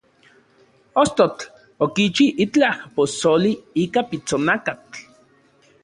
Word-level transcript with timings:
Ostotl 1.01 1.41
okichi 1.87 2.27
itlaj 2.45 2.73
posoli 2.95 3.53
ika 3.85 4.01
pitsonakatl. 4.09 4.97